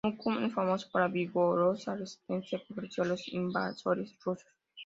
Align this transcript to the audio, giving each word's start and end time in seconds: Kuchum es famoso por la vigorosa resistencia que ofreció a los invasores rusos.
Kuchum 0.03 0.43
es 0.43 0.51
famoso 0.51 0.89
por 0.91 1.01
la 1.01 1.09
vigorosa 1.09 1.95
resistencia 1.95 2.57
que 2.57 2.73
ofreció 2.73 3.03
a 3.03 3.07
los 3.07 3.27
invasores 3.27 4.15
rusos. 4.25 4.47